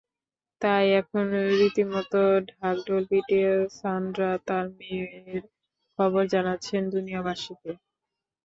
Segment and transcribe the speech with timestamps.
[0.61, 1.25] তাই এখন
[1.51, 5.43] রীতিমতো ঢাক-ঢোল পিটিয়ে সান্ড্রা তাঁর মেয়ের
[5.99, 7.71] খবর জানাচ্ছেন দুনিয়াবাসীকে।